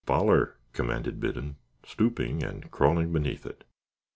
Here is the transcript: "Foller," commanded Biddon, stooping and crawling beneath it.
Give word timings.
"Foller," 0.03 0.55
commanded 0.73 1.19
Biddon, 1.19 1.57
stooping 1.85 2.41
and 2.41 2.71
crawling 2.71 3.13
beneath 3.13 3.45
it. 3.45 3.63